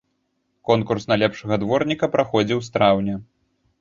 Конкурс 0.69 1.05
на 1.11 1.17
лепшага 1.23 1.59
дворніка 1.65 2.05
праходзіў 2.17 2.59
з 2.69 2.77
траўня. 2.79 3.15